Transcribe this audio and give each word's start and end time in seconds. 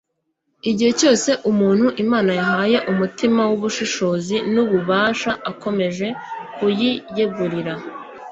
igihe 0.69 0.91
cyose 0.99 1.29
umuntu 1.51 1.87
imana 2.03 2.31
yahaye 2.39 2.77
umutima 2.91 3.41
w'ubushishozi 3.49 4.35
n'ububasha 4.53 5.31
akomeje 5.51 6.07
kuyiyegurira 6.55 7.73